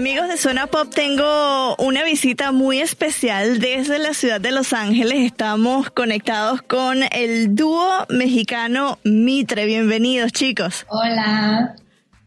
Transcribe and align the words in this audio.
Amigos 0.00 0.28
de 0.28 0.38
Zona 0.38 0.66
Pop, 0.66 0.88
tengo 0.88 1.76
una 1.76 2.02
visita 2.04 2.52
muy 2.52 2.80
especial 2.80 3.60
desde 3.60 3.98
la 3.98 4.14
ciudad 4.14 4.40
de 4.40 4.50
Los 4.50 4.72
Ángeles. 4.72 5.26
Estamos 5.26 5.90
conectados 5.90 6.62
con 6.62 7.02
el 7.12 7.54
dúo 7.54 8.06
mexicano 8.08 8.98
Mitre. 9.04 9.66
Bienvenidos, 9.66 10.32
chicos. 10.32 10.86
Hola. 10.88 11.76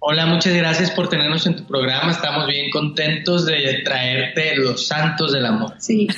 Hola, 0.06 0.26
muchas 0.26 0.54
gracias 0.54 0.92
por 0.92 1.08
tenernos 1.08 1.48
en 1.48 1.56
tu 1.56 1.64
programa. 1.64 2.12
Estamos 2.12 2.46
bien 2.46 2.70
contentos 2.72 3.46
de 3.46 3.84
traerte 3.86 4.54
los 4.58 4.86
santos 4.86 5.32
del 5.32 5.46
amor. 5.46 5.76
Sí. 5.80 6.10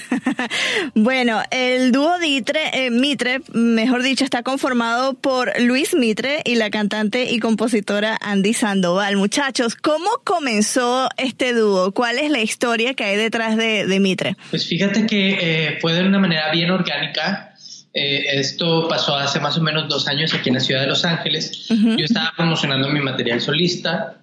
bueno, 0.95 1.44
el 1.52 1.91
dúo 1.91 2.17
Ditre, 2.17 2.61
eh, 2.73 2.89
Mitre, 2.89 3.41
mejor 3.53 4.02
dicho, 4.02 4.23
está 4.23 4.41
conformado 4.41 5.13
por 5.13 5.53
Luis 5.61 5.94
Mitre 5.94 6.41
y 6.45 6.56
la 6.56 6.72
cantante 6.72 7.30
y 7.30 7.38
compositora 7.38 8.17
Andy 8.22 8.56
Sandoval. 8.56 9.17
Muchachos, 9.17 9.75
¿cómo 9.75 10.09
comenzó 10.23 11.08
este 11.17 11.53
dúo? 11.53 11.91
¿Cuál 11.91 12.17
es 12.17 12.31
la 12.31 12.41
historia 12.41 12.95
que 12.95 13.03
hay 13.03 13.17
detrás 13.17 13.56
de, 13.56 14.00
Mitre? 14.00 14.36
Pues 14.50 14.66
fíjate 14.66 15.06
que 15.06 15.38
eh, 15.39 15.78
fue 15.80 15.94
de 15.94 16.08
una 16.08 16.17
manera 16.17 16.52
bien 16.52 16.72
orgánica 16.72 17.55
eh, 17.97 18.39
esto 18.39 18.89
pasó 18.89 19.15
hace 19.15 19.39
más 19.39 19.57
o 19.57 19.61
menos 19.61 19.88
dos 19.88 20.05
años 20.09 20.33
aquí 20.33 20.49
en 20.49 20.55
la 20.55 20.59
ciudad 20.59 20.81
de 20.81 20.88
Los 20.88 21.05
Ángeles. 21.05 21.67
Yo 21.69 22.03
estaba 22.03 22.33
promocionando 22.35 22.89
mi 22.89 22.99
material 22.99 23.39
solista 23.39 24.17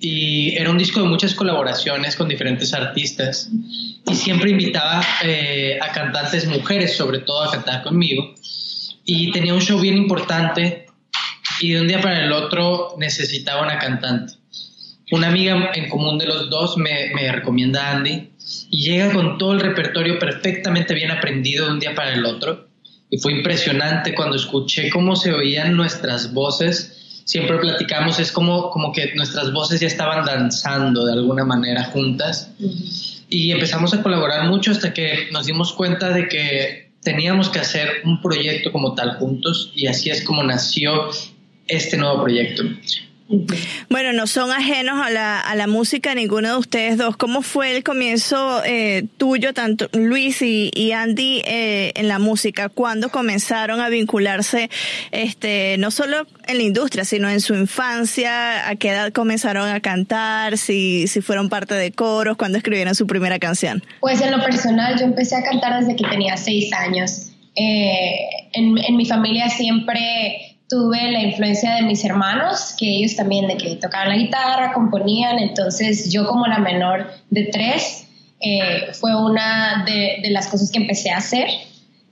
y 0.00 0.56
era 0.56 0.70
un 0.70 0.76
disco 0.76 1.00
de 1.00 1.08
muchas 1.08 1.32
colaboraciones 1.32 2.16
con 2.16 2.28
diferentes 2.28 2.74
artistas 2.74 3.48
y 4.10 4.14
siempre 4.16 4.50
invitaba 4.50 5.04
eh, 5.22 5.78
a 5.80 5.92
cantantes 5.92 6.48
mujeres, 6.48 6.96
sobre 6.96 7.20
todo 7.20 7.44
a 7.44 7.52
cantar 7.52 7.84
conmigo. 7.84 8.34
Y 9.04 9.30
tenía 9.30 9.54
un 9.54 9.60
show 9.60 9.78
bien 9.78 9.96
importante 9.96 10.86
y 11.60 11.74
de 11.74 11.80
un 11.80 11.86
día 11.86 12.00
para 12.00 12.24
el 12.24 12.32
otro 12.32 12.96
necesitaba 12.98 13.62
una 13.62 13.78
cantante. 13.78 14.34
Una 15.12 15.28
amiga 15.28 15.70
en 15.74 15.88
común 15.88 16.18
de 16.18 16.26
los 16.26 16.50
dos 16.50 16.76
me, 16.76 17.12
me 17.14 17.30
recomienda 17.30 17.86
a 17.86 17.96
Andy 17.98 18.30
y 18.68 18.82
llega 18.82 19.12
con 19.12 19.38
todo 19.38 19.52
el 19.52 19.60
repertorio 19.60 20.18
perfectamente 20.18 20.92
bien 20.92 21.12
aprendido 21.12 21.66
de 21.66 21.72
un 21.72 21.78
día 21.78 21.94
para 21.94 22.14
el 22.14 22.26
otro 22.26 22.71
y 23.12 23.18
fue 23.18 23.32
impresionante 23.32 24.14
cuando 24.14 24.36
escuché 24.36 24.88
cómo 24.88 25.16
se 25.16 25.34
oían 25.34 25.76
nuestras 25.76 26.32
voces. 26.32 27.22
Siempre 27.26 27.58
platicamos, 27.58 28.18
es 28.18 28.32
como, 28.32 28.70
como 28.70 28.90
que 28.90 29.14
nuestras 29.14 29.52
voces 29.52 29.80
ya 29.80 29.86
estaban 29.86 30.24
danzando 30.24 31.04
de 31.04 31.12
alguna 31.12 31.44
manera 31.44 31.84
juntas. 31.84 32.50
Y 33.28 33.52
empezamos 33.52 33.92
a 33.92 34.02
colaborar 34.02 34.48
mucho 34.48 34.70
hasta 34.70 34.94
que 34.94 35.28
nos 35.30 35.44
dimos 35.44 35.74
cuenta 35.74 36.08
de 36.08 36.26
que 36.26 36.92
teníamos 37.02 37.50
que 37.50 37.58
hacer 37.58 38.00
un 38.04 38.22
proyecto 38.22 38.72
como 38.72 38.94
tal 38.94 39.16
juntos 39.18 39.70
y 39.74 39.88
así 39.88 40.08
es 40.08 40.24
como 40.24 40.42
nació 40.42 41.10
este 41.68 41.98
nuevo 41.98 42.22
proyecto. 42.22 42.62
Bueno, 43.88 44.12
no 44.12 44.26
son 44.26 44.50
ajenos 44.50 45.00
a 45.00 45.10
la, 45.10 45.40
a 45.40 45.54
la 45.54 45.66
música 45.66 46.14
ninguno 46.14 46.48
de 46.48 46.56
ustedes 46.56 46.98
dos. 46.98 47.16
¿Cómo 47.16 47.42
fue 47.42 47.76
el 47.76 47.82
comienzo 47.82 48.62
eh, 48.64 49.04
tuyo, 49.16 49.54
tanto 49.54 49.88
Luis 49.92 50.42
y, 50.42 50.92
Andy, 50.92 51.42
eh, 51.46 51.92
en 51.94 52.08
la 52.08 52.18
música? 52.18 52.68
¿Cuándo 52.68 53.08
comenzaron 53.10 53.80
a 53.80 53.88
vincularse, 53.88 54.70
este, 55.12 55.76
no 55.78 55.90
solo 55.90 56.26
en 56.46 56.58
la 56.58 56.62
industria, 56.62 57.04
sino 57.04 57.30
en 57.30 57.40
su 57.40 57.54
infancia? 57.54 58.68
¿A 58.68 58.76
qué 58.76 58.90
edad 58.90 59.12
comenzaron 59.12 59.68
a 59.68 59.80
cantar? 59.80 60.58
Si, 60.58 61.06
si 61.06 61.20
fueron 61.22 61.48
parte 61.48 61.74
de 61.74 61.92
coros, 61.92 62.36
¿cuándo 62.36 62.58
escribieron 62.58 62.94
su 62.94 63.06
primera 63.06 63.38
canción? 63.38 63.82
Pues 64.00 64.20
en 64.20 64.30
lo 64.30 64.42
personal, 64.42 64.98
yo 64.98 65.04
empecé 65.04 65.36
a 65.36 65.42
cantar 65.42 65.80
desde 65.80 65.96
que 65.96 66.04
tenía 66.04 66.36
seis 66.36 66.72
años. 66.72 67.28
Eh, 67.54 68.14
en, 68.54 68.78
en 68.78 68.96
mi 68.96 69.06
familia 69.06 69.48
siempre 69.50 70.51
tuve 70.72 71.12
la 71.12 71.20
influencia 71.20 71.74
de 71.74 71.82
mis 71.82 72.02
hermanos, 72.02 72.74
que 72.78 72.86
ellos 72.86 73.14
también 73.14 73.46
de 73.46 73.58
que 73.58 73.76
tocaban 73.76 74.08
la 74.08 74.16
guitarra, 74.16 74.72
componían, 74.72 75.38
entonces 75.38 76.10
yo 76.10 76.26
como 76.26 76.46
la 76.46 76.60
menor 76.60 77.12
de 77.28 77.44
tres, 77.52 78.08
eh, 78.40 78.90
fue 78.98 79.14
una 79.14 79.84
de, 79.84 80.30
las 80.30 80.46
cosas 80.46 80.70
que 80.72 80.78
empecé 80.78 81.10
a 81.10 81.18
hacer. 81.18 81.46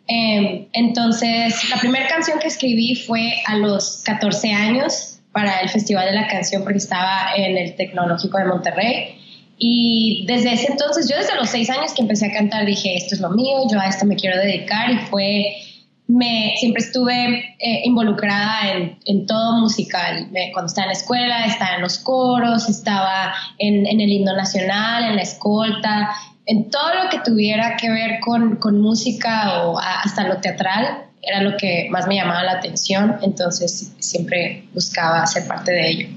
Em, 0.07 0.67
entonces, 0.75 1.71
la 1.71 1.79
primera 1.79 2.07
canción 2.07 2.39
que 2.39 2.49
escribí 2.49 2.97
fue 2.97 3.33
a 3.47 3.57
los 3.57 4.03
14 4.05 4.53
años 4.53 5.21
para 5.33 5.61
el 5.61 5.71
Festival 5.71 6.05
de 6.05 6.13
la 6.13 6.27
Canción, 6.27 6.63
porque 6.63 6.79
estaba 6.79 7.33
en 7.35 7.57
el 7.57 7.75
Tecnológico 7.77 8.37
de 8.37 8.45
Monterrey. 8.45 9.17
Y 9.57 10.27
desde 10.27 10.53
ese 10.53 10.71
entonces, 10.71 11.09
yo 11.09 11.17
desde 11.17 11.35
los 11.37 11.49
seis 11.49 11.71
años 11.71 11.95
que 11.95 12.03
empecé 12.03 12.27
a 12.27 12.33
cantar, 12.33 12.67
dije, 12.67 12.95
esto 12.95 13.15
es 13.15 13.23
lo 13.23 13.31
mío, 13.31 13.57
yo 13.73 13.81
a 13.81 13.87
esto 13.87 14.05
me 14.05 14.17
quiero 14.17 14.37
dedicar 14.37 14.91
y 14.91 14.99
fue 15.07 15.57
me, 16.11 16.55
siempre 16.59 16.83
estuve 16.83 17.55
eh, 17.59 17.83
involucrada 17.85 18.73
en, 18.73 18.99
en, 19.05 19.27
todo 19.27 19.61
musical. 19.61 20.29
cuando 20.53 20.67
estaba 20.67 20.87
en 20.87 20.89
la 20.89 20.99
escuela, 20.99 21.47
estaba 21.47 21.77
en 21.77 21.83
los 21.83 21.99
coros, 21.99 22.69
estaba 22.69 23.35
en, 23.59 23.87
en, 23.87 24.01
el 24.01 24.11
himno 24.11 24.35
nacional, 24.35 25.05
en 25.05 25.17
la 25.17 25.23
escolta, 25.23 26.11
en 26.47 26.71
todo 26.71 26.95
lo 27.03 27.11
que 27.11 27.19
tuviera 27.25 27.77
que 27.77 27.91
ver 27.91 28.21
con, 28.21 28.57
con, 28.57 28.81
música 28.81 29.65
o 29.65 29.79
hasta 29.79 30.27
lo 30.27 30.39
teatral, 30.39 31.05
era 31.23 31.43
lo 31.43 31.57
que 31.57 31.87
más 31.91 32.07
me 32.07 32.17
llamaba 32.17 32.43
la 32.43 32.53
atención, 32.53 33.17
entonces 33.23 33.93
siempre 33.99 34.65
buscaba 34.75 35.27
ser 35.27 35.47
parte 35.47 35.73
de 35.73 35.89
ello. 35.89 36.09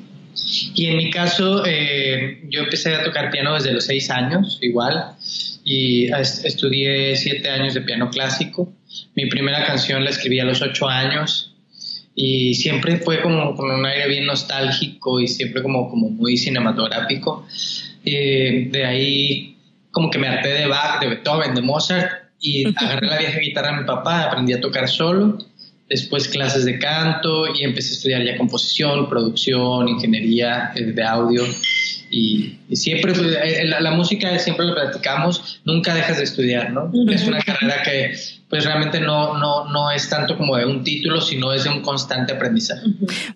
Y 0.73 0.87
en 0.87 0.97
mi 0.97 1.11
caso, 1.11 1.63
eh, 1.65 2.41
yo 2.49 2.61
empecé 2.61 2.95
a 2.95 3.03
tocar 3.03 3.29
piano 3.29 3.53
desde 3.53 3.71
los 3.71 3.85
seis 3.85 4.09
años, 4.09 4.57
igual, 4.61 5.13
y 5.63 6.11
estudié 6.11 7.15
siete 7.15 7.49
años 7.49 7.75
de 7.75 7.81
piano 7.81 8.09
clásico 8.09 8.73
mi 9.15 9.27
primera 9.27 9.65
canción 9.65 10.03
la 10.03 10.09
escribí 10.09 10.39
a 10.39 10.45
los 10.45 10.61
ocho 10.61 10.87
años 10.87 11.53
y 12.15 12.53
siempre 12.53 12.97
fue 12.97 13.21
como 13.21 13.55
con 13.55 13.71
un 13.71 13.85
aire 13.85 14.07
bien 14.07 14.25
nostálgico 14.25 15.19
y 15.19 15.27
siempre 15.27 15.63
como, 15.63 15.89
como 15.89 16.09
muy 16.09 16.37
cinematográfico. 16.37 17.45
Eh, 18.05 18.67
de 18.71 18.85
ahí 18.85 19.57
como 19.91 20.09
que 20.09 20.19
me 20.19 20.27
harté 20.27 20.49
de 20.49 20.67
Bach, 20.67 20.99
de 20.99 21.07
Beethoven, 21.07 21.55
de 21.55 21.61
Mozart 21.61 22.11
y 22.39 22.65
agarré 22.75 23.07
la 23.07 23.17
vieja 23.17 23.39
guitarra 23.39 23.71
de 23.71 23.81
mi 23.81 23.87
papá, 23.87 24.23
aprendí 24.23 24.53
a 24.53 24.59
tocar 24.59 24.89
solo, 24.89 25.37
después 25.89 26.27
clases 26.27 26.65
de 26.65 26.77
canto 26.77 27.45
y 27.55 27.63
empecé 27.63 27.91
a 27.91 27.93
estudiar 27.93 28.23
ya 28.23 28.37
composición, 28.37 29.07
producción, 29.09 29.87
ingeniería 29.87 30.71
eh, 30.75 30.83
de 30.83 31.03
audio. 31.03 31.43
Y, 32.09 32.57
siempre, 32.73 33.11
pues, 33.13 33.25
eh, 33.41 33.63
la, 33.65 33.79
la, 33.79 33.91
música 33.91 34.37
siempre 34.37 34.67
lo 34.67 34.75
platicamos, 34.75 35.61
nunca 35.65 35.95
dejas 35.95 36.17
de 36.17 36.25
estudiar, 36.25 36.71
¿no? 36.71 36.91
Es 37.11 37.25
una 37.25 37.39
carrera 37.39 37.81
que 37.81 38.13
pues 38.53 38.65
realmente 38.65 38.99
no, 38.99 39.35
no, 39.39 39.67
no 39.71 39.89
es 39.89 40.07
tanto 40.07 40.37
como 40.37 40.55
de 40.55 40.67
un 40.67 40.83
título, 40.83 41.19
sino 41.21 41.51
es 41.53 41.63
de 41.63 41.71
un 41.71 41.81
constante 41.81 42.33
aprendizaje. 42.33 42.83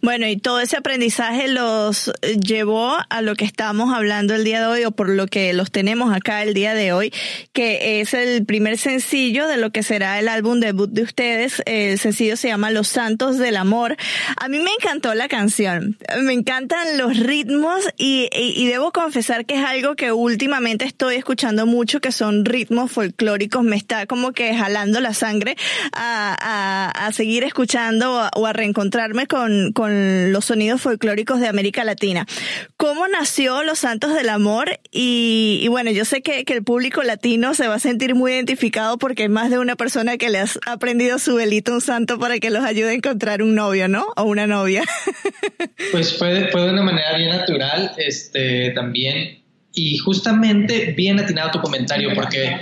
Bueno, 0.03 0.27
y 0.27 0.37
todo 0.37 0.59
ese 0.59 0.77
aprendizaje 0.77 1.47
los 1.47 2.11
llevó 2.39 2.95
a 3.09 3.21
lo 3.23 3.33
que 3.33 3.43
estamos 3.43 3.91
hablando 3.91 4.35
el 4.35 4.43
día 4.43 4.59
de 4.59 4.67
hoy, 4.67 4.85
o 4.85 4.91
por 4.91 5.09
lo 5.09 5.25
que 5.25 5.53
los 5.53 5.71
tenemos 5.71 6.15
acá 6.15 6.43
el 6.43 6.53
día 6.53 6.75
de 6.75 6.93
hoy, 6.93 7.11
que 7.51 7.99
es 7.99 8.13
el 8.13 8.45
primer 8.45 8.77
sencillo 8.77 9.47
de 9.47 9.57
lo 9.57 9.71
que 9.71 9.81
será 9.81 10.19
el 10.19 10.27
álbum 10.27 10.59
debut 10.59 10.91
de 10.91 11.01
ustedes. 11.01 11.63
El 11.65 11.97
sencillo 11.97 12.37
se 12.37 12.49
llama 12.49 12.69
Los 12.69 12.87
Santos 12.87 13.39
del 13.39 13.57
Amor. 13.57 13.97
A 14.39 14.47
mí 14.49 14.59
me 14.59 14.69
encantó 14.79 15.15
la 15.15 15.27
canción, 15.27 15.97
me 16.21 16.33
encantan 16.33 16.95
los 16.99 17.17
ritmos 17.17 17.79
y, 17.97 18.29
y 18.31 18.67
debo 18.67 18.91
confesar 18.91 19.47
que 19.47 19.55
es 19.55 19.65
algo 19.65 19.95
que 19.95 20.11
últimamente 20.11 20.85
estoy 20.85 21.15
escuchando 21.15 21.65
mucho, 21.65 22.01
que 22.01 22.11
son 22.11 22.45
ritmos 22.45 22.91
folclóricos, 22.91 23.63
me 23.63 23.77
está 23.77 24.05
como 24.05 24.31
que 24.31 24.55
jalando 24.55 24.99
la 24.99 25.06
la 25.07 25.13
sangre 25.13 25.55
a, 25.93 27.09
seguir 27.13 27.43
escuchando 27.43 28.29
o 28.35 28.45
a, 28.45 28.53
reencontrarme 28.53 29.25
con, 29.27 29.71
con, 29.71 30.33
los 30.33 30.45
sonidos 30.45 30.81
folclóricos 30.81 31.39
de 31.39 31.47
América 31.47 31.83
Latina. 31.83 32.25
¿Cómo 32.75 33.07
nació 33.07 33.63
Los 33.63 33.79
Santos 33.79 34.13
del 34.13 34.29
Amor? 34.29 34.79
Y, 34.91 35.65
bueno, 35.69 35.91
yo 35.91 36.03
sé 36.03 36.21
que, 36.21 36.43
el 36.47 36.63
público 36.63 37.03
latino 37.03 37.53
se 37.53 37.67
va 37.67 37.75
a 37.75 37.79
sentir 37.79 38.15
muy 38.15 38.33
identificado 38.33 38.97
porque 38.97 39.23
hay 39.23 39.29
más 39.29 39.49
de 39.49 39.59
una 39.59 39.75
persona 39.75 40.17
que 40.17 40.29
le 40.29 40.39
ha 40.39 40.47
aprendido 40.65 41.19
su 41.19 41.35
velito 41.35 41.73
un 41.73 41.81
santo 41.81 42.17
para 42.17 42.39
que 42.39 42.49
los 42.49 42.63
ayude 42.63 42.89
a 42.89 42.93
encontrar 42.93 43.43
un 43.43 43.53
novio, 43.53 43.87
¿no? 43.87 44.07
O 44.17 44.23
una 44.23 44.47
novia. 44.47 44.83
Pues 45.91 46.17
fue, 46.17 46.49
fue 46.51 46.61
de 46.61 46.71
una 46.71 46.83
manera 46.83 47.15
bien 47.17 47.29
natural, 47.29 47.91
este, 47.97 48.71
también. 48.71 49.43
Y 49.73 49.97
justamente 49.99 50.93
bien 50.97 51.19
atinado 51.19 51.51
tu 51.51 51.61
comentario, 51.61 52.13
porque 52.13 52.57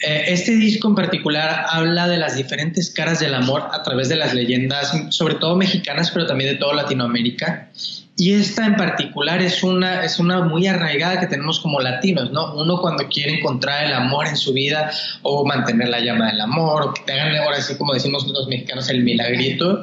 este 0.00 0.52
disco 0.56 0.88
en 0.88 0.94
particular 0.94 1.66
habla 1.68 2.08
de 2.08 2.16
las 2.16 2.36
diferentes 2.36 2.90
caras 2.90 3.20
del 3.20 3.34
amor 3.34 3.68
a 3.72 3.82
través 3.82 4.08
de 4.08 4.16
las 4.16 4.34
leyendas, 4.34 4.92
sobre 5.10 5.34
todo 5.34 5.56
mexicanas, 5.56 6.10
pero 6.10 6.26
también 6.26 6.50
de 6.50 6.56
toda 6.56 6.74
Latinoamérica. 6.74 7.68
Y 8.20 8.34
esta 8.34 8.66
en 8.66 8.76
particular 8.76 9.40
es 9.40 9.62
una, 9.62 10.04
es 10.04 10.18
una 10.18 10.42
muy 10.42 10.66
arraigada 10.66 11.18
que 11.18 11.26
tenemos 11.26 11.58
como 11.58 11.80
latinos, 11.80 12.30
¿no? 12.30 12.52
Uno 12.54 12.78
cuando 12.78 13.08
quiere 13.08 13.38
encontrar 13.38 13.86
el 13.86 13.94
amor 13.94 14.26
en 14.26 14.36
su 14.36 14.52
vida 14.52 14.90
o 15.22 15.46
mantener 15.46 15.88
la 15.88 16.00
llama 16.00 16.30
del 16.30 16.42
amor 16.42 16.82
o 16.82 16.92
que 16.92 17.00
te 17.06 17.14
hagan 17.14 17.34
ahora 17.36 17.56
así 17.56 17.76
como 17.76 17.94
decimos 17.94 18.26
los 18.28 18.46
mexicanos 18.46 18.90
el 18.90 19.04
milagrito, 19.04 19.82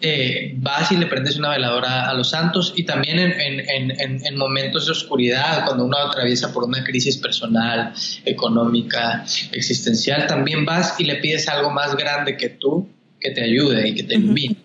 eh, 0.00 0.54
vas 0.56 0.90
y 0.90 0.96
le 0.96 1.06
prendes 1.06 1.36
una 1.36 1.50
veladora 1.50 2.10
a 2.10 2.14
los 2.14 2.30
santos 2.30 2.74
y 2.74 2.82
también 2.82 3.20
en, 3.20 3.30
en, 3.30 4.00
en, 4.00 4.26
en, 4.26 4.36
momentos 4.36 4.86
de 4.86 4.92
oscuridad, 4.92 5.64
cuando 5.64 5.84
uno 5.84 5.98
atraviesa 5.98 6.52
por 6.52 6.64
una 6.64 6.82
crisis 6.82 7.16
personal, 7.16 7.92
económica, 8.24 9.24
existencial, 9.52 10.26
también 10.26 10.64
vas 10.64 10.96
y 10.98 11.04
le 11.04 11.14
pides 11.16 11.48
algo 11.48 11.70
más 11.70 11.94
grande 11.94 12.36
que 12.36 12.48
tú 12.48 12.88
que 13.22 13.30
te 13.30 13.42
ayude 13.42 13.88
y 13.88 13.94
que 13.94 14.02
te 14.02 14.14
ilumine. 14.14 14.56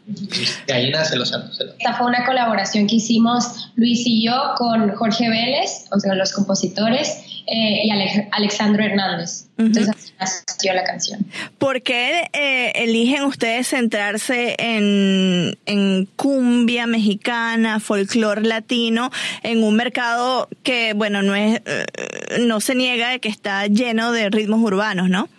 De 0.66 0.74
ahí 0.74 0.90
nace 0.90 1.16
Los 1.16 1.30
Santos. 1.30 1.60
Esta 1.60 1.94
fue 1.94 2.08
una 2.08 2.26
colaboración 2.26 2.88
que 2.88 2.96
hicimos 2.96 3.72
Luis 3.76 4.02
y 4.06 4.26
yo 4.26 4.34
con 4.58 4.90
Jorge 4.96 5.30
Vélez, 5.30 5.86
o 5.92 6.00
sea, 6.00 6.16
los 6.16 6.32
compositores, 6.34 7.24
eh, 7.50 7.86
y 7.86 7.92
Alexandro 8.32 8.84
Hernández. 8.84 9.46
Entonces 9.58 9.96
así 10.18 10.44
nació 10.48 10.74
la 10.74 10.84
canción. 10.84 11.26
¿Por 11.58 11.82
qué 11.82 12.30
eh, 12.34 12.74
eligen 12.76 13.24
ustedes 13.24 13.68
centrarse 13.70 14.56
en, 14.60 15.58
en 15.66 16.06
cumbia 16.18 16.88
mexicana, 16.88 17.80
folclore 17.80 18.42
latino, 18.42 19.12
en 19.44 19.64
un 19.64 19.76
mercado 19.76 20.50
que, 20.64 20.94
bueno, 20.94 21.22
no 21.22 21.36
es, 21.36 21.62
eh, 21.66 21.86
no 22.42 22.60
se 22.60 22.76
niega 22.76 23.12
de 23.12 23.20
que 23.20 23.30
está 23.30 23.66
lleno 23.68 24.12
de 24.12 24.30
ritmos 24.30 24.60
urbanos, 24.62 25.10
¿no? 25.10 25.30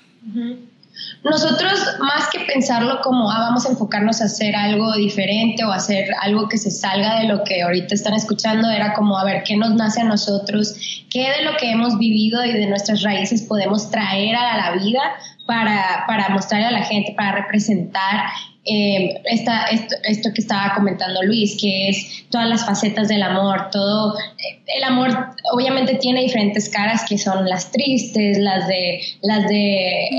Nosotros, 1.25 1.73
más 2.01 2.29
que 2.31 2.41
pensarlo 2.41 3.01
como, 3.03 3.31
ah, 3.31 3.41
vamos 3.41 3.67
a 3.67 3.71
enfocarnos 3.71 4.21
a 4.21 4.27
hacer 4.27 4.55
algo 4.55 4.95
diferente 4.95 5.65
o 5.65 5.73
hacer 5.73 6.09
algo 6.21 6.49
que 6.49 6.59
se 6.59 6.71
salga 6.71 7.21
de 7.21 7.29
lo 7.29 7.45
que 7.45 7.63
ahorita 7.63 7.95
están 7.95 8.15
escuchando, 8.15 8.71
era 8.71 8.95
como, 8.95 9.19
a 9.19 9.25
ver, 9.25 9.43
¿qué 9.43 9.57
nos 9.57 9.75
nace 9.75 10.01
a 10.01 10.05
nosotros? 10.05 10.75
¿Qué 11.11 11.31
de 11.39 11.45
lo 11.45 11.57
que 11.57 11.71
hemos 11.71 11.99
vivido 11.99 12.45
y 12.45 12.53
de 12.53 12.67
nuestras 12.67 13.03
raíces 13.03 13.43
podemos 13.43 13.91
traer 13.91 14.37
a 14.37 14.57
la 14.57 14.73
vida 14.73 15.01
para, 15.47 16.05
para 16.07 16.29
mostrarle 16.29 16.67
a 16.67 16.71
la 16.71 16.85
gente, 16.85 17.15
para 17.17 17.33
representar 17.33 18.27
eh, 18.71 19.23
esta, 19.25 19.65
esto, 19.69 20.29
que 20.35 20.43
estaba 20.43 20.75
comentando 20.75 21.23
Luis, 21.23 21.57
que 21.59 21.89
es 21.89 22.27
todas 22.31 22.47
las 22.47 22.67
facetas 22.67 23.09
del 23.09 23.23
amor, 23.23 23.71
todo, 23.71 24.19
eh, 24.19 24.61
el 24.77 24.85
amor 24.85 25.31
obviamente 25.55 25.95
tiene 25.95 26.21
diferentes 26.21 26.69
caras 26.69 27.07
que 27.09 27.17
son 27.17 27.49
las 27.49 27.73
tristes, 27.73 28.37
las 28.37 28.69
de, 28.69 29.01
las 29.23 29.49
de 29.49 30.11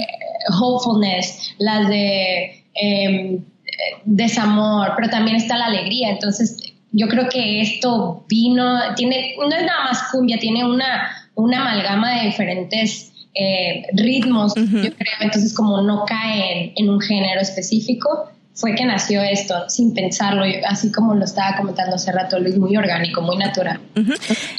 hopefulness, 0.59 1.53
las 1.57 1.87
de 1.87 2.63
em, 2.75 3.43
desamor, 4.05 4.93
pero 4.95 5.09
también 5.09 5.37
está 5.37 5.57
la 5.57 5.65
alegría, 5.65 6.09
entonces 6.09 6.57
yo 6.91 7.07
creo 7.07 7.29
que 7.29 7.61
esto 7.61 8.25
vino, 8.27 8.79
tiene, 8.95 9.35
no 9.37 9.55
es 9.55 9.63
nada 9.63 9.83
más 9.85 10.03
cumbia, 10.11 10.39
tiene 10.39 10.65
una, 10.65 11.29
una 11.35 11.61
amalgama 11.61 12.19
de 12.19 12.27
diferentes 12.27 13.11
eh, 13.35 13.83
ritmos, 13.93 14.55
yo 14.55 14.93
creo, 14.95 15.13
entonces 15.21 15.53
como 15.53 15.81
no 15.81 16.03
cae 16.05 16.73
en 16.75 16.89
un 16.89 16.99
género 16.99 17.41
específico, 17.41 18.29
fue 18.59 18.75
que 18.75 18.83
nació 18.83 19.21
esto, 19.21 19.69
sin 19.69 19.93
pensarlo, 19.93 20.43
así 20.67 20.91
como 20.91 21.15
lo 21.15 21.23
estaba 21.23 21.55
comentando 21.55 21.95
hace 21.95 22.11
rato 22.11 22.37
Luis, 22.39 22.57
muy 22.57 22.75
orgánico, 22.75 23.21
muy 23.21 23.37
natural. 23.37 23.79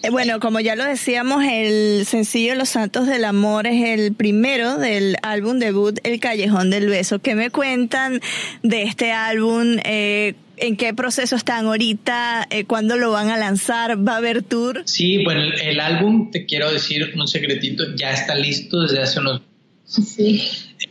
Eh, 0.02 0.08
bueno, 0.11 0.41
como 0.41 0.58
ya 0.58 0.75
lo 0.75 0.85
decíamos, 0.85 1.44
el 1.44 2.06
sencillo 2.06 2.55
Los 2.55 2.70
Santos 2.70 3.06
del 3.06 3.26
Amor 3.26 3.67
es 3.67 3.85
el 3.85 4.14
primero 4.14 4.79
del 4.79 5.17
álbum 5.23 5.58
debut 5.58 5.99
El 6.02 6.19
Callejón 6.19 6.70
del 6.70 6.88
Beso. 6.88 7.19
¿Qué 7.19 7.35
me 7.35 7.50
cuentan 7.50 8.20
de 8.62 8.85
este 8.85 9.12
álbum? 9.12 9.76
Eh, 9.85 10.35
¿En 10.56 10.76
qué 10.76 10.94
proceso 10.94 11.37
están 11.37 11.67
ahorita? 11.67 12.49
Eh, 12.50 12.64
¿Cuándo 12.64 12.97
lo 12.97 13.12
van 13.12 13.29
a 13.29 13.37
lanzar? 13.37 14.06
¿Va 14.06 14.14
a 14.14 14.17
haber 14.17 14.43
tour? 14.43 14.82
Sí, 14.87 15.23
bueno, 15.25 15.43
el, 15.62 15.79
álbum, 15.79 16.31
te 16.31 16.47
quiero 16.47 16.73
decir 16.73 17.12
un 17.14 17.29
secretito, 17.29 17.85
ya 17.97 18.12
está 18.12 18.35
listo 18.35 18.81
desde 18.81 19.02
hace 19.02 19.20
unos... 19.20 19.43
Sí. 19.85 20.43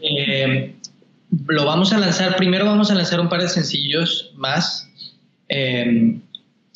Eh, 0.01 0.75
lo 1.47 1.65
vamos 1.65 1.93
a 1.93 1.97
lanzar, 1.97 2.35
primero 2.35 2.65
vamos 2.65 2.91
a 2.91 2.95
lanzar 2.95 3.19
un 3.19 3.29
par 3.29 3.41
de 3.41 3.49
sencillos 3.49 4.31
más. 4.35 4.89
Eh, 5.47 6.19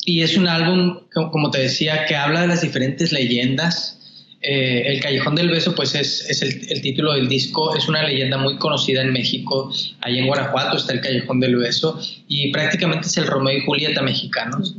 y 0.06 0.22
es 0.22 0.36
un 0.36 0.46
álbum, 0.46 1.00
como 1.12 1.50
te 1.50 1.60
decía, 1.60 2.04
que 2.06 2.14
habla 2.14 2.42
de 2.42 2.48
las 2.48 2.60
diferentes 2.60 3.12
leyendas. 3.12 4.00
Eh, 4.42 4.82
el 4.86 5.00
Callejón 5.00 5.34
del 5.36 5.48
Beso, 5.48 5.74
pues 5.74 5.94
es, 5.94 6.28
es 6.28 6.42
el, 6.42 6.82
título 6.82 7.14
del 7.14 7.28
disco, 7.28 7.74
es 7.74 7.88
una 7.88 8.02
leyenda 8.02 8.36
muy 8.36 8.58
conocida 8.58 9.00
en 9.00 9.12
México. 9.12 9.72
Ahí 10.02 10.18
en 10.18 10.26
Guanajuato 10.26 10.76
está 10.76 10.92
el 10.92 11.00
Callejón 11.00 11.40
del 11.40 11.56
Beso 11.56 11.98
y 12.28 12.52
prácticamente 12.52 13.06
es 13.06 13.16
el 13.16 13.26
Romeo 13.26 13.56
y 13.56 13.64
Julieta 13.64 14.02
mexicanos. 14.02 14.74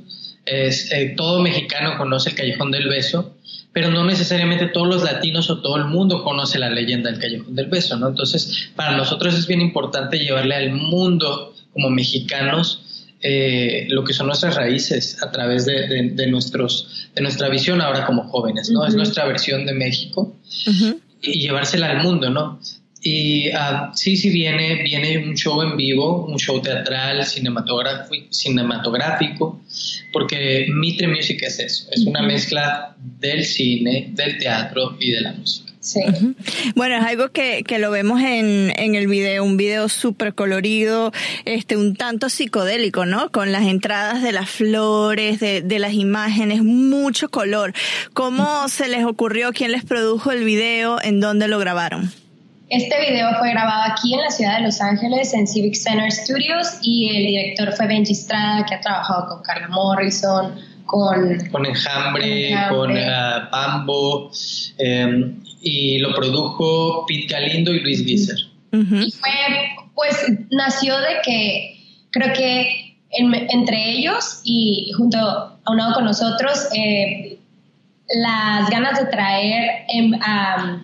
Es, 0.46 0.92
eh, 0.92 1.16
todo 1.18 1.42
mexicano 1.42 1.98
conoce 1.98 2.30
el 2.30 2.36
Callejón 2.36 2.70
del 2.70 2.88
Beso 2.88 3.35
pero 3.76 3.92
no 3.92 4.06
necesariamente 4.06 4.68
todos 4.68 4.88
los 4.88 5.04
latinos 5.04 5.50
o 5.50 5.60
todo 5.60 5.76
el 5.76 5.84
mundo 5.84 6.24
conoce 6.24 6.58
la 6.58 6.70
leyenda 6.70 7.12
del 7.12 7.20
Callejón 7.20 7.56
del 7.56 7.66
Beso, 7.66 7.98
¿no? 7.98 8.08
Entonces, 8.08 8.70
para 8.74 8.96
nosotros 8.96 9.38
es 9.38 9.48
bien 9.48 9.60
importante 9.60 10.18
llevarle 10.18 10.56
al 10.56 10.72
mundo 10.72 11.54
como 11.74 11.90
mexicanos 11.90 13.12
eh, 13.20 13.86
lo 13.90 14.06
que 14.06 14.14
son 14.14 14.28
nuestras 14.28 14.56
raíces 14.56 15.22
a 15.22 15.30
través 15.30 15.66
de, 15.66 16.26
nuestros, 16.28 17.10
de 17.16 17.22
nuestra 17.22 17.50
visión 17.50 17.82
ahora 17.82 18.06
como 18.06 18.30
jóvenes, 18.30 18.70
¿no? 18.70 18.88
Es 18.88 18.96
nuestra 18.96 19.26
versión 19.26 19.66
de 19.66 19.74
México 19.74 20.34
y 21.22 21.42
llevársela 21.42 21.92
al 21.92 22.02
mundo, 22.02 22.30
¿no? 22.30 22.62
Y 23.08 23.50
uh, 23.50 23.94
sí, 23.94 24.18
sí 24.18 24.32
viene, 24.32 24.82
viene 24.82 25.20
un 25.20 25.36
show 25.36 25.62
en 25.62 25.78
vivo, 25.78 26.26
un 26.26 26.40
show 26.40 26.60
teatral, 26.60 27.24
cinematográfico, 27.24 28.26
cinematográfico 28.32 29.62
porque 30.12 30.66
Mitre 30.74 31.08
Music 31.08 31.40
es 31.44 31.60
eso, 31.60 31.88
es 31.92 32.04
una 32.08 32.24
mezcla 32.24 32.96
del 32.98 33.46
cine, 33.46 34.10
del 34.14 34.40
teatro 34.40 34.98
y 35.00 35.12
de 35.12 35.22
la 35.22 35.34
música. 35.34 35.72
Sí. 35.82 36.00
Bueno, 36.74 36.98
es 36.98 37.04
algo 37.04 37.30
que, 37.30 37.64
que 37.64 37.78
lo 37.78 37.92
vemos 37.92 38.22
en, 38.22 38.74
en 38.76 38.96
el 38.96 39.06
video, 39.06 39.44
un 39.44 39.56
video 39.56 39.88
súper 39.88 40.34
colorido, 40.34 41.12
este, 41.46 41.78
un 41.78 41.96
tanto 41.96 42.30
psicodélico, 42.30 43.06
¿no? 43.06 43.30
Con 43.30 43.52
las 43.52 43.68
entradas 43.68 44.24
de 44.24 44.32
las 44.32 44.50
flores, 44.50 45.40
de, 45.40 45.62
de 45.62 45.78
las 45.78 45.94
imágenes, 45.94 46.64
mucho 46.64 47.30
color. 47.30 47.72
¿Cómo 48.14 48.68
se 48.68 48.88
les 48.88 49.06
ocurrió? 49.06 49.52
¿Quién 49.54 49.72
les 49.72 49.84
produjo 49.84 50.32
el 50.32 50.44
video? 50.44 51.00
¿En 51.04 51.20
dónde 51.20 51.48
lo 51.48 51.60
grabaron? 51.60 52.12
Este 52.70 53.00
video 53.00 53.30
fue 53.38 53.52
grabado 53.52 53.92
aquí 53.92 54.16
en 54.16 54.22
la 54.22 54.32
ciudad 54.32 54.58
de 54.58 54.64
Los 54.64 54.82
Ángeles, 54.82 55.34
en 55.36 55.46
Civic 55.46 55.76
Center 55.76 56.12
Studios, 56.12 56.80
y 56.82 57.16
el 57.16 57.28
director 57.28 57.72
fue 57.74 57.86
Benji 57.86 58.14
Estrada, 58.14 58.66
que 58.66 58.74
ha 58.74 58.82
trabajado 58.82 59.28
con 59.28 59.44
Carla 59.44 59.68
Morrison, 59.68 60.56
con... 60.86 61.48
Con 61.52 61.66
Enjambre, 61.66 62.58
con, 62.70 62.92
uh, 62.92 63.50
Pambo, 63.52 64.32
em, 64.80 65.40
y 65.62 66.00
lo 66.00 66.16
produjo 66.16 67.06
Pete 67.06 67.28
Galindo 67.34 67.72
y 67.72 67.82
Luis 67.82 68.04
Guiser. 68.04 68.38
Y 68.72 69.12
fue, 69.12 69.30
pues, 69.94 70.26
nació 70.50 70.98
de 70.98 71.22
que, 71.24 71.78
creo 72.10 72.34
que 72.34 72.98
entre 73.12 73.92
ellos 73.92 74.42
y 74.44 74.92
junto 74.98 75.18
a 75.20 75.60
un 75.68 75.78
lado 75.78 75.94
con 75.94 76.06
nosotros, 76.06 76.68
eh, 76.76 77.38
las 78.08 78.70
ganas 78.72 79.00
de 79.00 79.06
traer 79.06 79.86
a 80.22 80.84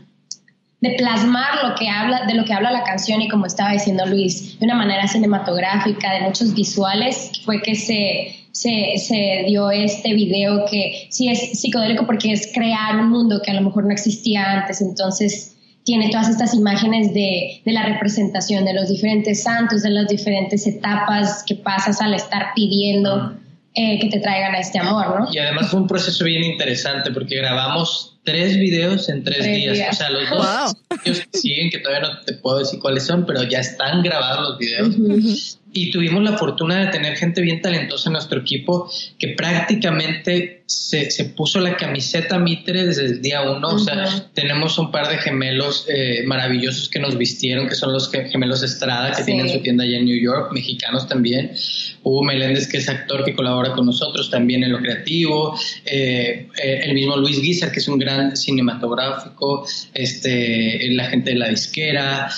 de 0.81 0.95
plasmar 0.97 1.63
lo 1.63 1.75
que 1.75 1.87
habla, 1.87 2.25
de 2.25 2.33
lo 2.33 2.43
que 2.43 2.53
habla 2.53 2.71
la 2.71 2.83
canción 2.83 3.21
y 3.21 3.29
como 3.29 3.45
estaba 3.45 3.71
diciendo 3.71 4.05
Luis, 4.07 4.59
de 4.59 4.65
una 4.65 4.75
manera 4.75 5.07
cinematográfica, 5.07 6.11
de 6.13 6.21
muchos 6.21 6.55
visuales, 6.55 7.31
fue 7.45 7.61
que 7.61 7.75
se, 7.75 8.35
se, 8.51 8.97
se, 8.97 9.43
dio 9.47 9.69
este 9.69 10.15
video 10.15 10.65
que 10.65 11.07
sí 11.09 11.29
es 11.29 11.59
psicodélico 11.59 12.07
porque 12.07 12.33
es 12.33 12.51
crear 12.51 12.99
un 12.99 13.09
mundo 13.11 13.41
que 13.45 13.51
a 13.51 13.53
lo 13.53 13.61
mejor 13.61 13.85
no 13.85 13.91
existía 13.91 14.59
antes, 14.59 14.81
entonces 14.81 15.55
tiene 15.83 16.09
todas 16.09 16.29
estas 16.29 16.53
imágenes 16.55 17.13
de, 17.13 17.61
de 17.63 17.71
la 17.71 17.85
representación 17.85 18.65
de 18.65 18.73
los 18.73 18.89
diferentes 18.89 19.43
santos, 19.43 19.83
de 19.83 19.91
las 19.91 20.07
diferentes 20.07 20.65
etapas 20.65 21.43
que 21.45 21.55
pasas 21.55 22.01
al 22.01 22.15
estar 22.15 22.53
pidiendo 22.55 23.35
eh, 23.73 23.99
que 23.99 24.09
te 24.09 24.19
traigan 24.19 24.53
a 24.53 24.59
este 24.59 24.79
amor, 24.79 25.19
¿no? 25.21 25.29
Y 25.31 25.37
además 25.37 25.69
fue 25.69 25.79
un 25.79 25.87
proceso 25.87 26.25
bien 26.25 26.43
interesante 26.43 27.11
porque 27.11 27.37
grabamos 27.37 28.19
tres 28.23 28.57
videos 28.57 29.07
en 29.07 29.23
tres, 29.23 29.45
días. 29.45 29.89
O 29.91 29.95
sea, 29.95 30.09
los 30.09 30.29
dos 30.29 30.75
videos 31.03 31.27
que 31.31 31.37
siguen, 31.37 31.69
que 31.69 31.79
todavía 31.79 32.09
no 32.09 32.21
te 32.21 32.33
puedo 32.33 32.59
decir 32.59 32.79
cuáles 32.79 33.05
son, 33.05 33.25
pero 33.25 33.43
ya 33.43 33.59
están 33.59 34.03
grabados 34.03 34.49
los 34.49 34.57
videos. 34.57 35.57
Y 35.73 35.89
tuvimos 35.89 36.21
la 36.21 36.37
fortuna 36.37 36.85
de 36.85 36.87
tener 36.91 37.15
gente 37.15 37.41
bien 37.41 37.61
talentosa 37.61 38.09
en 38.09 38.13
nuestro 38.13 38.41
equipo 38.41 38.91
que 39.17 39.29
prácticamente 39.29 40.60
se, 40.71 41.11
se, 41.11 41.25
puso 41.25 41.59
la 41.59 41.75
camiseta 41.75 42.39
Mitre 42.39 42.85
desde 42.85 43.05
el 43.05 43.21
día 43.21 43.41
uno. 43.41 43.69
O 43.69 43.79
sea, 43.79 44.29
tenemos 44.33 44.77
un 44.77 44.91
par 44.91 45.09
de 45.09 45.17
gemelos 45.17 45.85
eh, 45.89 46.23
maravillosos 46.25 46.89
que 46.89 46.99
nos 46.99 47.17
vistieron, 47.17 47.67
que 47.67 47.75
son 47.75 47.91
los 47.91 48.09
gemelos 48.11 48.63
Estrada, 48.63 49.13
que 49.13 49.23
tienen 49.23 49.49
su 49.49 49.59
tienda 49.59 49.83
allá 49.83 49.97
en 49.97 50.05
New 50.05 50.19
York, 50.19 50.51
mexicanos 50.53 51.07
también. 51.07 51.51
Hugo 52.03 52.23
Meléndez, 52.23 52.67
que 52.67 52.77
es 52.77 52.89
actor 52.89 53.23
que 53.23 53.35
colabora 53.35 53.73
con 53.73 53.85
nosotros 53.85 54.29
también 54.29 54.63
en 54.63 54.71
lo 54.71 54.79
creativo. 54.79 55.57
Eh, 55.85 56.47
eh, 56.63 56.81
el 56.83 56.93
mismo 56.93 57.17
Luis 57.17 57.41
Guizar, 57.41 57.71
que 57.71 57.79
es 57.79 57.87
un 57.87 57.99
gran 57.99 58.35
cinematográfico. 58.35 59.65
Este, 59.93 60.87
la 60.91 61.05
gente 61.05 61.31
de 61.31 61.37
la 61.37 61.49
disquera 61.49 62.29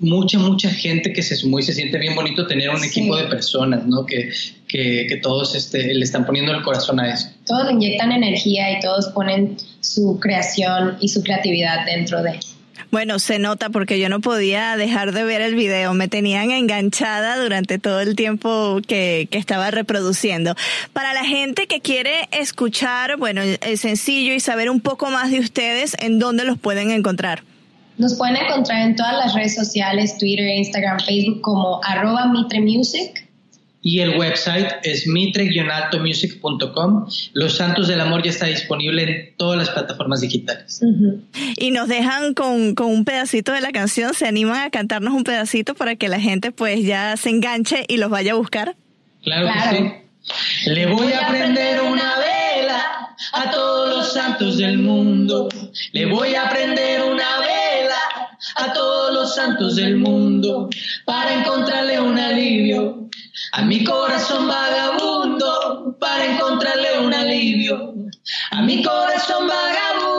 mucha, 0.00 0.38
mucha 0.38 0.70
gente 0.70 1.12
que 1.12 1.22
se 1.22 1.36
sumó 1.36 1.58
y 1.58 1.62
se 1.62 1.72
siente 1.72 1.98
bien 1.98 2.14
bonito 2.14 2.46
tener 2.46 2.70
un 2.70 2.82
equipo 2.82 3.16
de 3.16 3.24
personas, 3.24 3.86
¿no? 3.86 4.06
Que, 4.06 4.30
que, 4.66 5.18
todos 5.22 5.54
este, 5.54 5.94
le 5.94 6.04
están 6.04 6.24
poniendo 6.24 6.52
el 6.52 6.62
corazón 6.62 7.00
a 7.00 7.12
eso. 7.12 7.28
Todos 7.46 7.70
inyectan 7.70 8.12
energía 8.12 8.70
y 8.76 8.80
todos 8.80 9.08
ponen 9.08 9.56
su 9.80 10.18
creación 10.20 10.96
y 11.00 11.08
su 11.08 11.22
creatividad 11.22 11.84
dentro 11.86 12.22
de. 12.22 12.38
Bueno, 12.90 13.18
se 13.18 13.38
nota 13.38 13.70
porque 13.70 13.98
yo 13.98 14.10
no 14.10 14.20
podía 14.20 14.76
dejar 14.76 15.12
de 15.12 15.24
ver 15.24 15.40
el 15.40 15.54
video, 15.54 15.94
me 15.94 16.08
tenían 16.08 16.50
enganchada 16.50 17.42
durante 17.42 17.78
todo 17.78 18.00
el 18.00 18.16
tiempo 18.16 18.80
que, 18.86 19.28
que 19.30 19.38
estaba 19.38 19.70
reproduciendo. 19.70 20.54
Para 20.92 21.14
la 21.14 21.24
gente 21.24 21.66
que 21.66 21.80
quiere 21.80 22.28
escuchar, 22.32 23.16
bueno, 23.16 23.40
es 23.40 23.80
sencillo 23.80 24.34
y 24.34 24.40
saber 24.40 24.68
un 24.68 24.80
poco 24.80 25.10
más 25.10 25.30
de 25.30 25.40
ustedes, 25.40 25.96
¿en 26.00 26.18
dónde 26.18 26.44
los 26.44 26.58
pueden 26.58 26.90
encontrar? 26.90 27.42
Nos 27.98 28.14
pueden 28.14 28.36
encontrar 28.36 28.82
en 28.82 28.96
todas 28.96 29.14
las 29.14 29.34
redes 29.34 29.54
sociales, 29.54 30.18
Twitter, 30.18 30.46
Instagram, 30.46 31.00
Facebook 31.00 31.40
como 31.40 31.80
arroba 31.84 32.26
Mitre 32.26 32.60
Music. 32.60 33.28
Y 33.82 34.00
el 34.00 34.16
website 34.16 34.68
es 34.84 35.08
mitre-music.com. 35.08 37.08
Los 37.32 37.56
Santos 37.56 37.88
del 37.88 38.00
Amor 38.00 38.22
ya 38.22 38.30
está 38.30 38.46
disponible 38.46 39.02
en 39.02 39.36
todas 39.36 39.58
las 39.58 39.70
plataformas 39.70 40.20
digitales. 40.20 40.80
Y 41.56 41.72
nos 41.72 41.88
dejan 41.88 42.34
con, 42.34 42.76
con, 42.76 42.86
un 42.86 43.04
pedacito 43.04 43.52
de 43.52 43.60
la 43.60 43.72
canción. 43.72 44.14
¿Se 44.14 44.26
animan 44.26 44.66
a 44.66 44.70
cantarnos 44.70 45.12
un 45.12 45.24
pedacito 45.24 45.74
para 45.74 45.96
que 45.96 46.08
la 46.08 46.20
gente 46.20 46.52
pues 46.52 46.84
ya 46.84 47.16
se 47.16 47.30
enganche 47.30 47.84
y 47.88 47.96
los 47.96 48.08
vaya 48.08 48.32
a 48.32 48.36
buscar? 48.36 48.76
Claro, 49.22 49.48
que 49.48 49.78
sí. 49.78 49.92
Le 50.66 50.86
voy 50.86 51.12
a 51.12 51.28
prender 51.28 51.80
una 51.80 52.18
vela 52.18 53.16
a 53.32 53.50
todos 53.50 53.96
los 53.96 54.12
santos 54.12 54.58
del 54.58 54.78
mundo. 54.78 55.48
Le 55.92 56.06
voy 56.06 56.34
a 56.34 56.48
prender 56.48 57.02
una 57.02 57.40
vela 57.40 58.38
a 58.56 58.72
todos 58.72 59.12
los 59.12 59.34
santos 59.34 59.76
del 59.76 59.96
mundo 59.96 60.68
para 61.04 61.34
encontrarle 61.34 62.00
un 62.00 62.18
alivio 62.18 62.41
a 63.52 63.62
mi 63.62 63.84
corazón 63.84 64.48
vagabundo 64.48 65.96
para 66.00 66.24
encontrarle 66.24 67.00
un 67.00 67.12
alivio. 67.12 67.94
A 68.50 68.62
mi 68.62 68.82
corazón 68.82 69.46
vagabundo 69.46 70.11